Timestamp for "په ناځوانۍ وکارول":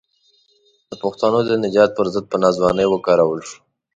2.31-3.41